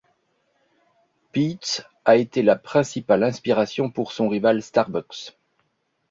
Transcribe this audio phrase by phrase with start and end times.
[1.31, 5.37] Peet's a été la principale inspiration pour son rival Starbucks.